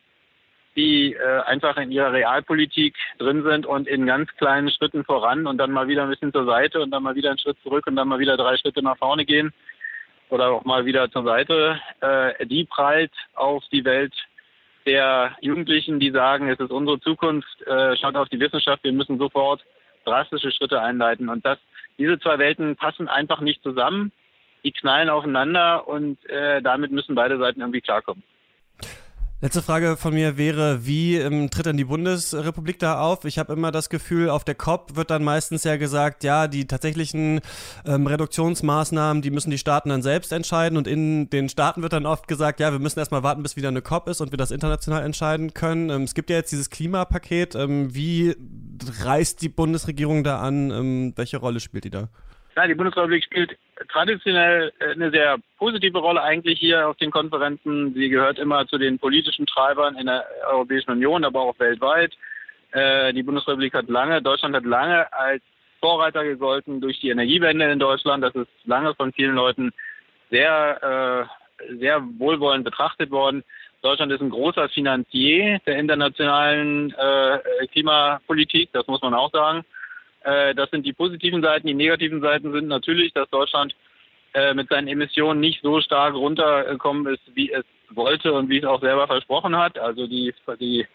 die 0.75 1.13
äh, 1.13 1.41
einfach 1.45 1.77
in 1.77 1.91
ihrer 1.91 2.11
Realpolitik 2.11 2.95
drin 3.17 3.43
sind 3.43 3.65
und 3.65 3.87
in 3.87 4.05
ganz 4.05 4.29
kleinen 4.37 4.69
Schritten 4.69 5.03
voran 5.03 5.47
und 5.47 5.57
dann 5.57 5.71
mal 5.71 5.87
wieder 5.87 6.03
ein 6.03 6.09
bisschen 6.09 6.33
zur 6.33 6.45
Seite 6.45 6.81
und 6.81 6.91
dann 6.91 7.03
mal 7.03 7.15
wieder 7.15 7.29
einen 7.29 7.39
Schritt 7.39 7.57
zurück 7.63 7.87
und 7.87 7.95
dann 7.95 8.07
mal 8.07 8.19
wieder 8.19 8.37
drei 8.37 8.57
Schritte 8.57 8.81
nach 8.81 8.97
vorne 8.97 9.25
gehen 9.25 9.53
oder 10.29 10.49
auch 10.51 10.65
mal 10.65 10.85
wieder 10.85 11.09
zur 11.11 11.23
Seite. 11.23 11.79
Äh, 12.01 12.45
die 12.45 12.65
prallt 12.65 13.13
auf 13.33 13.63
die 13.71 13.85
Welt 13.85 14.13
der 14.85 15.35
Jugendlichen, 15.41 15.99
die 15.99 16.11
sagen, 16.11 16.49
es 16.49 16.59
ist 16.59 16.71
unsere 16.71 16.99
Zukunft, 16.99 17.61
äh, 17.65 17.95
schaut 17.97 18.15
auf 18.15 18.29
die 18.29 18.39
Wissenschaft, 18.39 18.83
wir 18.83 18.93
müssen 18.93 19.17
sofort 19.17 19.63
drastische 20.03 20.51
Schritte 20.51 20.81
einleiten. 20.81 21.29
Und 21.29 21.45
das, 21.45 21.57
diese 21.97 22.19
zwei 22.19 22.37
Welten 22.37 22.75
passen 22.75 23.07
einfach 23.07 23.41
nicht 23.41 23.63
zusammen 23.63 24.11
die 24.65 24.71
knallen 24.71 25.09
aufeinander 25.09 25.87
und 25.87 26.17
äh, 26.27 26.61
damit 26.61 26.91
müssen 26.91 27.15
beide 27.15 27.37
Seiten 27.37 27.61
irgendwie 27.61 27.81
klarkommen. 27.81 28.23
Letzte 29.41 29.61
Frage 29.61 29.97
von 29.97 30.13
mir 30.13 30.37
wäre, 30.37 30.85
wie 30.87 31.17
ähm, 31.17 31.49
tritt 31.49 31.65
denn 31.65 31.75
die 31.75 31.83
Bundesrepublik 31.83 32.79
da 32.79 33.01
auf? 33.01 33.25
Ich 33.25 33.37
habe 33.37 33.51
immer 33.51 33.73
das 33.73 33.89
Gefühl, 33.89 34.29
auf 34.29 34.45
der 34.45 34.55
COP 34.55 34.95
wird 34.95 35.11
dann 35.11 35.25
meistens 35.25 35.65
ja 35.65 35.75
gesagt, 35.75 36.23
ja, 36.23 36.47
die 36.47 36.67
tatsächlichen 36.67 37.41
ähm, 37.85 38.07
Reduktionsmaßnahmen, 38.07 39.21
die 39.21 39.31
müssen 39.31 39.51
die 39.51 39.57
Staaten 39.57 39.89
dann 39.89 40.01
selbst 40.01 40.31
entscheiden 40.31 40.77
und 40.77 40.87
in 40.87 41.29
den 41.29 41.49
Staaten 41.49 41.81
wird 41.81 41.91
dann 41.91 42.05
oft 42.05 42.29
gesagt, 42.29 42.61
ja, 42.61 42.71
wir 42.71 42.79
müssen 42.79 42.97
erstmal 42.97 43.23
warten, 43.23 43.43
bis 43.43 43.57
wieder 43.57 43.67
eine 43.67 43.81
COP 43.81 44.07
ist 44.07 44.21
und 44.21 44.31
wir 44.31 44.37
das 44.37 44.51
international 44.51 45.03
entscheiden 45.03 45.53
können. 45.53 45.89
Ähm, 45.89 46.03
es 46.03 46.15
gibt 46.15 46.29
ja 46.29 46.37
jetzt 46.37 46.53
dieses 46.53 46.69
Klimapaket. 46.69 47.55
Ähm, 47.55 47.93
wie 47.93 48.37
reißt 49.03 49.41
die 49.41 49.49
Bundesregierung 49.49 50.23
da 50.23 50.39
an? 50.39 50.71
Ähm, 50.71 51.13
welche 51.17 51.37
Rolle 51.37 51.59
spielt 51.59 51.83
die 51.83 51.89
da? 51.89 52.07
Ja, 52.55 52.67
die 52.67 52.73
Bundesrepublik 52.73 53.25
spielt 53.25 53.57
traditionell 53.89 54.71
äh, 54.79 54.91
eine 54.91 55.11
sehr 55.11 55.37
positive 55.57 55.97
Rolle 55.97 56.21
eigentlich 56.21 56.59
hier 56.59 56.87
auf 56.87 56.97
den 56.97 57.11
Konferenzen. 57.11 57.93
Sie 57.93 58.09
gehört 58.09 58.39
immer 58.39 58.65
zu 58.67 58.77
den 58.77 58.99
politischen 58.99 59.45
Treibern 59.45 59.97
in 59.97 60.07
der 60.07 60.25
Europäischen 60.49 60.91
Union, 60.91 61.23
aber 61.23 61.41
auch 61.41 61.59
weltweit. 61.59 62.13
Äh, 62.71 63.13
die 63.13 63.23
Bundesrepublik 63.23 63.73
hat 63.73 63.89
lange, 63.89 64.21
Deutschland 64.21 64.55
hat 64.55 64.65
lange 64.65 65.11
als 65.13 65.41
Vorreiter 65.81 66.23
gegolten 66.23 66.81
durch 66.81 66.99
die 66.99 67.09
Energiewende 67.09 67.69
in 67.69 67.79
Deutschland. 67.79 68.23
Das 68.23 68.33
ist 68.35 68.47
lange 68.65 68.95
von 68.95 69.11
vielen 69.13 69.35
Leuten 69.35 69.71
sehr, 70.31 71.29
äh, 71.69 71.75
sehr 71.77 72.01
wohlwollend 72.17 72.63
betrachtet 72.63 73.11
worden. 73.11 73.43
Deutschland 73.81 74.11
ist 74.11 74.21
ein 74.21 74.31
großer 74.31 74.67
Finanzier 74.69 75.59
der 75.67 75.77
internationalen 75.77 76.91
Klimapolitik, 77.71 78.71
das 78.73 78.87
muss 78.87 78.99
man 79.03 79.13
auch 79.13 79.31
sagen. 79.31 79.63
Äh, 80.25 80.55
das 80.55 80.69
sind 80.71 80.85
die 80.85 80.93
positiven 80.93 81.41
Seiten. 81.41 81.67
Die 81.67 81.73
negativen 81.73 82.21
Seiten 82.21 82.51
sind 82.51 82.67
natürlich, 82.67 83.13
dass 83.13 83.29
Deutschland 83.29 83.75
äh, 84.33 84.53
mit 84.53 84.69
seinen 84.69 84.87
Emissionen 84.87 85.39
nicht 85.39 85.61
so 85.61 85.79
stark 85.79 86.15
runtergekommen 86.15 87.13
ist, 87.13 87.21
wie 87.35 87.51
es 87.51 87.63
wollte 87.89 88.33
und 88.33 88.49
wie 88.49 88.57
es 88.57 88.65
auch 88.65 88.81
selber 88.81 89.07
versprochen 89.07 89.55
hat. 89.55 89.77
Also 89.77 90.07
die, 90.07 90.33
die 90.59 90.85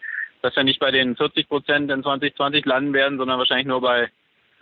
dass 0.41 0.55
wir 0.55 0.63
nicht 0.63 0.79
bei 0.79 0.91
den 0.91 1.15
40 1.15 1.47
Prozent 1.47 1.91
in 1.91 2.03
2020 2.03 2.65
landen 2.65 2.93
werden, 2.93 3.17
sondern 3.17 3.37
wahrscheinlich 3.37 3.67
nur 3.67 3.81
bei, 3.81 4.09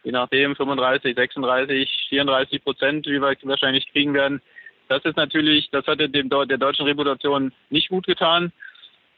je 0.03 0.11
nachdem, 0.11 0.55
35, 0.55 1.15
36, 1.15 2.07
34 2.09 2.63
Prozent, 2.63 3.07
wie 3.07 3.21
wir 3.21 3.35
wahrscheinlich 3.43 3.91
kriegen 3.91 4.13
werden. 4.13 4.41
Das 4.88 5.03
ist 5.05 5.17
natürlich, 5.17 5.69
das 5.71 5.85
hat 5.88 5.99
dem, 5.99 6.29
der 6.29 6.57
deutschen 6.57 6.85
Reputation 6.85 7.53
nicht 7.69 7.89
gut 7.89 8.05
getan. 8.05 8.51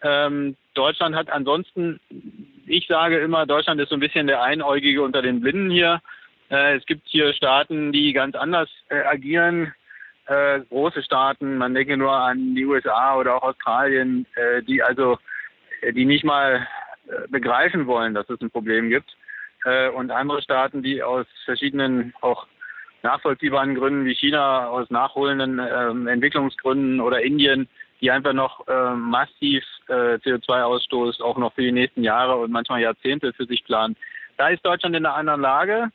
Ähm, 0.04 0.56
Deutschland 0.74 1.16
hat 1.16 1.30
ansonsten, 1.30 2.00
ich 2.72 2.88
sage 2.88 3.20
immer, 3.20 3.46
Deutschland 3.46 3.82
ist 3.82 3.90
so 3.90 3.96
ein 3.96 4.00
bisschen 4.02 4.28
der 4.28 4.42
Einäugige 4.42 5.02
unter 5.02 5.22
den 5.22 5.42
Blinden 5.42 5.70
hier. 5.70 6.02
Äh, 6.50 6.78
es 6.78 6.86
gibt 6.86 7.08
hier 7.08 7.34
Staaten, 7.34 7.92
die 7.92 8.14
ganz 8.14 8.36
anders 8.36 8.70
äh, 8.90 9.02
agieren. 9.02 9.74
Äh, 10.28 10.62
große 10.70 11.04
Staaten, 11.04 11.58
man 11.58 11.74
denke 11.74 11.98
nur 11.98 12.14
an 12.14 12.56
die 12.56 12.66
USA 12.66 13.18
oder 13.18 13.36
auch 13.36 13.44
Australien, 13.44 14.26
äh, 14.36 14.62
die 14.64 14.82
also, 14.82 15.18
äh, 15.82 15.92
die 15.92 16.06
nicht 16.06 16.24
mal 16.24 16.68
äh, 17.08 17.28
begreifen 17.28 17.88
wollen, 17.88 18.14
dass 18.14 18.30
es 18.30 18.40
ein 18.42 18.52
Problem 18.52 18.90
gibt. 18.90 19.16
und 19.96 20.10
andere 20.10 20.42
Staaten, 20.42 20.82
die 20.82 21.04
aus 21.04 21.28
verschiedenen 21.46 22.16
auch 22.22 22.48
nachvollziehbaren 23.04 23.76
Gründen 23.76 24.06
wie 24.06 24.16
China, 24.16 24.70
aus 24.70 24.90
nachholenden 24.90 25.60
ähm, 25.60 26.08
Entwicklungsgründen 26.08 27.00
oder 27.00 27.22
Indien 27.22 27.68
die 28.00 28.10
einfach 28.10 28.34
noch 28.34 28.66
massiv 28.96 29.64
äh, 29.92 30.20
CO2-Ausstoß 30.24 31.22
auch 31.22 31.38
noch 31.38 31.54
für 31.54 31.62
die 31.62 31.72
nächsten 31.72 32.04
Jahre 32.04 32.38
und 32.38 32.52
manchmal 32.52 32.82
Jahrzehnte 32.82 33.34
für 33.34 33.46
sich 33.46 33.64
planen. 33.66 33.96
Da 34.38 34.48
ist 34.48 34.66
Deutschland 34.66 34.96
in 34.96 35.06
einer 35.06 35.16
anderen 35.16 35.42
Lage 35.42 35.92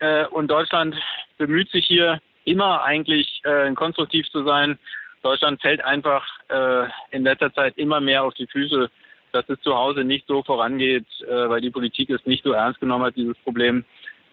äh, 0.00 0.26
und 0.26 0.50
Deutschland 0.50 0.96
bemüht 1.38 1.70
sich 1.70 1.86
hier 1.86 2.20
immer 2.44 2.82
eigentlich 2.82 3.40
äh, 3.44 3.72
konstruktiv 3.74 4.28
zu 4.30 4.44
sein. 4.44 4.78
Deutschland 5.22 5.60
fällt 5.60 5.84
einfach 5.84 6.26
äh, 6.48 6.86
in 7.10 7.24
letzter 7.24 7.52
Zeit 7.52 7.76
immer 7.78 8.00
mehr 8.00 8.24
auf 8.24 8.34
die 8.34 8.46
Füße, 8.46 8.90
dass 9.32 9.48
es 9.48 9.60
zu 9.60 9.74
Hause 9.74 10.04
nicht 10.04 10.26
so 10.26 10.42
vorangeht, 10.42 11.06
äh, 11.22 11.48
weil 11.48 11.60
die 11.60 11.70
Politik 11.70 12.10
es 12.10 12.24
nicht 12.26 12.44
so 12.44 12.52
ernst 12.52 12.80
genommen 12.80 13.04
hat, 13.04 13.16
dieses 13.16 13.36
Problem, 13.38 13.84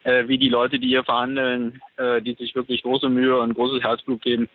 äh, 0.04 0.28
wie 0.28 0.38
die 0.38 0.50
Leute, 0.50 0.80
die 0.80 0.88
hier 0.88 1.04
verhandeln, 1.04 1.82
die 1.98 2.34
sich 2.34 2.56
wirklich 2.56 2.84
große 2.84 3.10
Mühe 3.10 3.40
und 3.40 3.54
großes 3.54 3.84
Herzblut 3.84 4.22
geben, 4.22 4.50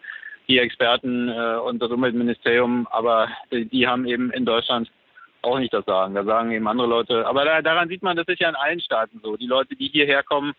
die 0.51 0.59
Experten 0.59 1.29
äh, 1.29 1.57
und 1.57 1.81
das 1.81 1.91
Umweltministerium, 1.91 2.87
aber 2.91 3.29
die, 3.53 3.67
die, 3.67 3.87
haben 3.87 4.07
eben 4.07 4.31
in 4.33 4.45
Deutschland 4.45 4.91
auch 5.43 5.59
nicht 5.59 5.73
das 5.73 5.85
Sagen. 5.85 6.15
Da 6.15 6.25
sagen 6.25 6.51
eben 6.51 6.67
andere 6.67 6.89
Leute. 6.89 7.27
Aber 7.27 7.45
da, 7.45 7.63
daran 7.63 7.89
sieht 7.89 8.03
man, 8.03 8.17
das 8.17 8.27
ist 8.27 8.41
ja 8.41 8.49
in 8.49 8.57
allen 8.57 8.81
Staaten 8.81 9.21
so. 9.23 9.37
Die 9.37 9.47
Leute, 9.47 9.77
die 9.77 9.87
hierher 9.87 10.23
kommen, 10.23 10.53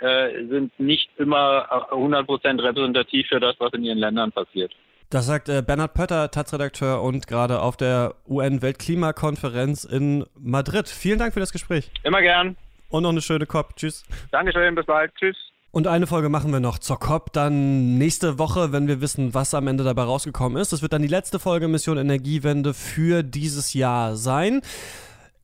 äh, 0.00 0.44
sind 0.48 0.78
nicht 0.78 1.08
immer 1.16 1.90
100 1.90 2.26
Prozent 2.26 2.62
repräsentativ 2.62 3.26
für 3.28 3.40
das, 3.40 3.56
was 3.58 3.72
in 3.72 3.84
ihren 3.84 3.98
Ländern 3.98 4.30
passiert. 4.30 4.72
Das 5.10 5.26
sagt 5.26 5.48
äh, 5.48 5.62
Bernhard 5.62 5.94
Pötter, 5.94 6.30
Taz-Redakteur 6.30 7.02
und 7.02 7.26
gerade 7.26 7.60
auf 7.60 7.78
der 7.78 8.14
UN-Weltklimakonferenz 8.28 9.84
in 9.84 10.26
Madrid. 10.38 10.88
Vielen 10.88 11.18
Dank 11.18 11.32
für 11.32 11.40
das 11.40 11.52
Gespräch. 11.52 11.90
Immer 12.04 12.20
gern. 12.20 12.56
Und 12.90 13.02
noch 13.02 13.10
eine 13.10 13.22
schöne 13.22 13.46
COP. 13.46 13.74
Tschüss. 13.76 14.04
Dankeschön, 14.30 14.74
bis 14.74 14.84
bald. 14.84 15.14
Tschüss. 15.14 15.47
Und 15.70 15.86
eine 15.86 16.06
Folge 16.06 16.30
machen 16.30 16.50
wir 16.50 16.60
noch 16.60 16.78
zur 16.78 16.98
COP 16.98 17.32
dann 17.32 17.98
nächste 17.98 18.38
Woche, 18.38 18.72
wenn 18.72 18.88
wir 18.88 19.02
wissen, 19.02 19.34
was 19.34 19.52
am 19.52 19.66
Ende 19.66 19.84
dabei 19.84 20.04
rausgekommen 20.04 20.60
ist. 20.60 20.72
Das 20.72 20.80
wird 20.80 20.94
dann 20.94 21.02
die 21.02 21.08
letzte 21.08 21.38
Folge 21.38 21.68
Mission 21.68 21.98
Energiewende 21.98 22.72
für 22.72 23.22
dieses 23.22 23.74
Jahr 23.74 24.16
sein. 24.16 24.62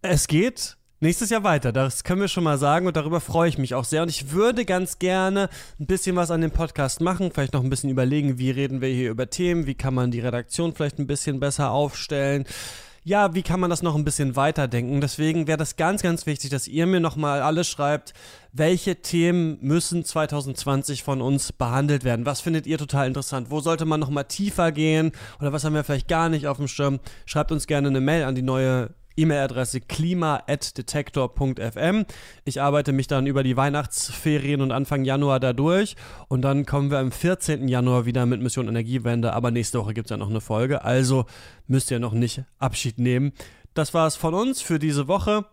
Es 0.01 0.27
geht 0.27 0.79
nächstes 1.01 1.29
Jahr 1.29 1.45
weiter. 1.45 1.73
Das 1.73 2.05
können 2.05 2.23
wir 2.23 2.29
schon 2.29 2.45
mal 2.45 2.57
sagen 2.57 2.87
und 2.87 2.97
darüber 2.97 3.21
freue 3.21 3.51
ich 3.51 3.59
mich 3.59 3.75
auch 3.75 3.85
sehr. 3.85 4.03
Und 4.03 4.09
ich 4.09 4.33
würde 4.33 4.65
ganz 4.65 4.99
gerne 4.99 5.51
ein 5.79 5.87
bisschen 5.87 6.17
was 6.17 6.31
an 6.31 6.41
dem 6.41 6.51
Podcast 6.51 7.03
machen, 7.03 7.31
vielleicht 7.31 7.53
noch 7.53 7.63
ein 7.63 7.69
bisschen 7.69 7.91
überlegen, 7.91 8.39
wie 8.39 8.51
reden 8.51 8.81
wir 8.81 8.89
hier 8.89 9.11
über 9.11 9.29
Themen, 9.29 9.67
wie 9.67 9.75
kann 9.75 9.93
man 9.93 10.11
die 10.11 10.21
Redaktion 10.21 10.75
vielleicht 10.75 10.99
ein 10.99 11.07
bisschen 11.07 11.39
besser 11.39 11.71
aufstellen 11.71 12.47
ja, 13.05 13.35
wie 13.35 13.43
kann 13.43 13.61
man 13.61 13.69
das 13.69 13.83
noch 13.83 13.95
ein 13.95 14.05
bisschen 14.05 14.35
weiterdenken? 14.35 15.03
Deswegen 15.03 15.47
wäre 15.47 15.59
das 15.59 15.77
ganz, 15.77 16.01
ganz 16.01 16.25
wichtig, 16.25 16.49
dass 16.49 16.67
ihr 16.67 16.87
mir 16.87 17.01
nochmal 17.01 17.43
alles 17.43 17.69
schreibt, 17.69 18.15
welche 18.51 19.03
Themen 19.03 19.59
müssen 19.61 20.07
2020 20.07 21.03
von 21.03 21.21
uns 21.21 21.53
behandelt 21.53 22.03
werden? 22.03 22.25
Was 22.25 22.41
findet 22.41 22.67
ihr 22.67 22.79
total 22.79 23.07
interessant? 23.07 23.51
Wo 23.51 23.61
sollte 23.61 23.85
man 23.85 24.01
nochmal 24.01 24.25
tiefer 24.25 24.73
gehen? 24.73 25.13
Oder 25.39 25.53
was 25.53 25.65
haben 25.65 25.75
wir 25.75 25.85
vielleicht 25.85 26.09
gar 26.09 26.31
nicht 26.31 26.47
auf 26.47 26.57
dem 26.57 26.67
Schirm? 26.67 26.99
Schreibt 27.27 27.53
uns 27.53 27.67
gerne 27.67 27.89
eine 27.89 28.01
Mail 28.01 28.25
an 28.25 28.35
die 28.35 28.43
neue 28.43 28.95
E-Mail-Adresse 29.17 29.81
klima.detektor.fm. 29.81 32.05
Ich 32.45 32.61
arbeite 32.61 32.93
mich 32.93 33.07
dann 33.07 33.27
über 33.27 33.43
die 33.43 33.57
Weihnachtsferien 33.57 34.61
und 34.61 34.73
Anfang 34.73 35.05
Januar 35.05 35.41
da 35.41 35.53
durch 35.53 35.97
und 36.29 36.43
dann 36.43 36.67
kommen 36.67 36.91
wir 36.91 36.99
am 36.99 37.13
14. 37.13 37.69
Januar 37.69 38.07
wieder 38.07 38.27
mit 38.27 38.41
Mission 38.41 38.69
Energiewende, 38.69 39.33
aber 39.33 39.51
nächste 39.51 39.79
Woche 39.79 39.95
gibt 39.95 40.07
es 40.07 40.11
ja 40.11 40.17
noch 40.17 40.31
eine 40.31 40.41
Folge, 40.41 40.85
also 40.85 41.27
müsst 41.67 41.91
ihr 41.91 41.99
noch 41.99 42.13
nicht 42.13 42.45
Abschied 42.59 42.99
nehmen. 42.99 43.33
Das 43.75 43.95
war 43.95 44.07
es 44.07 44.17
von 44.17 44.35
uns 44.35 44.61
für 44.61 44.79
diese 44.79 45.09
Woche. 45.09 45.47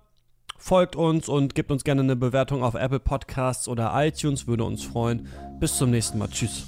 Folgt 0.58 0.96
uns 0.96 1.28
und 1.28 1.56
gebt 1.56 1.72
uns 1.72 1.84
gerne 1.84 2.02
eine 2.02 2.16
Bewertung 2.16 2.64
auf 2.64 2.76
Apple 2.76 3.00
Podcasts 3.00 3.68
oder 3.68 3.92
iTunes, 3.96 4.46
würde 4.46 4.64
uns 4.64 4.84
freuen. 4.84 5.28
Bis 5.60 5.78
zum 5.78 5.90
nächsten 5.90 6.20
Mal. 6.20 6.30
Tschüss. 6.30 6.68